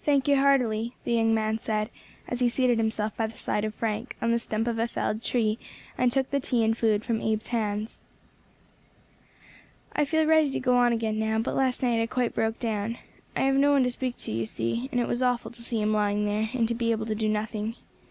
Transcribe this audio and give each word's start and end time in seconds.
"Thank 0.00 0.26
you, 0.26 0.36
heartily," 0.38 0.96
the 1.04 1.12
young 1.12 1.34
man 1.34 1.58
said, 1.58 1.90
as 2.26 2.40
he 2.40 2.48
seated 2.48 2.78
himself 2.78 3.14
by 3.14 3.26
the 3.26 3.36
side 3.36 3.62
of 3.62 3.74
Frank, 3.74 4.16
on 4.22 4.30
the 4.32 4.38
stump 4.38 4.66
of 4.66 4.78
a 4.78 4.88
felled 4.88 5.20
tree, 5.22 5.58
and 5.98 6.10
took 6.10 6.30
the 6.30 6.40
tea 6.40 6.64
and 6.64 6.74
food 6.78 7.04
from 7.04 7.20
Abe's 7.20 7.48
hands. 7.48 8.00
"I 9.94 10.06
feel 10.06 10.24
ready 10.24 10.50
to 10.52 10.60
go 10.60 10.76
on 10.78 10.94
again 10.94 11.18
now; 11.18 11.38
but 11.40 11.54
last 11.54 11.82
night 11.82 12.00
I 12.00 12.06
quite 12.06 12.34
broke 12.34 12.58
down. 12.58 12.96
I 13.36 13.42
have 13.42 13.54
no 13.56 13.70
one 13.72 13.82
to 13.84 13.90
speak 13.90 14.16
to, 14.20 14.32
you 14.32 14.46
see, 14.46 14.88
and 14.92 14.98
it 14.98 15.06
was 15.06 15.20
awful 15.22 15.50
to 15.50 15.62
see 15.62 15.78
him 15.82 15.92
lying 15.92 16.24
there, 16.24 16.48
and 16.54 16.66
to 16.68 16.74
be 16.74 16.90
able 16.90 17.04
to 17.04 17.14
do 17.14 17.28
nothing. 17.28 17.74